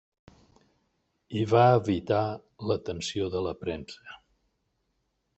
I 1.41 1.43
va 1.51 1.65
evitar 1.81 2.21
l'atenció 2.71 3.27
de 3.35 3.43
la 3.49 3.53
premsa. 3.65 4.17